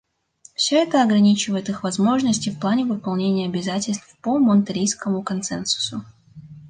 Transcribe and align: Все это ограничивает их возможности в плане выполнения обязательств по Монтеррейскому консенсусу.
Все 0.55 0.81
это 0.81 1.03
ограничивает 1.03 1.69
их 1.69 1.83
возможности 1.83 2.49
в 2.49 2.59
плане 2.59 2.85
выполнения 2.85 3.45
обязательств 3.45 4.15
по 4.23 4.39
Монтеррейскому 4.39 5.21
консенсусу. 5.21 6.03